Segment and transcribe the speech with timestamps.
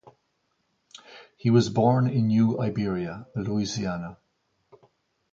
[1.37, 4.17] He was born in New Iberia, Louisiana.